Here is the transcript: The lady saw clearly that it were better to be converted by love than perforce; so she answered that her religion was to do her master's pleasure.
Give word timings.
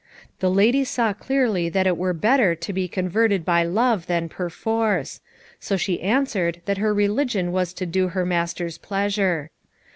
The 0.39 0.49
lady 0.49 0.83
saw 0.83 1.13
clearly 1.13 1.69
that 1.69 1.85
it 1.85 1.95
were 1.95 2.11
better 2.11 2.55
to 2.55 2.73
be 2.73 2.87
converted 2.87 3.45
by 3.45 3.61
love 3.63 4.07
than 4.07 4.29
perforce; 4.29 5.21
so 5.59 5.77
she 5.77 6.01
answered 6.01 6.59
that 6.65 6.79
her 6.79 6.91
religion 6.91 7.51
was 7.51 7.71
to 7.73 7.85
do 7.85 8.07
her 8.07 8.25
master's 8.25 8.79
pleasure. 8.79 9.51